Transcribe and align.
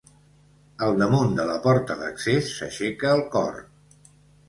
Al 0.87 0.97
damunt 1.01 1.37
de 1.41 1.47
la 1.51 1.59
porta 1.67 1.99
d'accés 2.01 2.53
s'aixeca 2.57 3.17
el 3.21 3.27
cor. 3.37 3.65